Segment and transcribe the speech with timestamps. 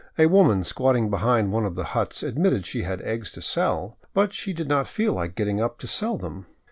[0.17, 4.29] A woman squatting behind one of the huts admitted she had eggs to sell, but
[4.29, 6.47] said she did not feel like getting up to sell them.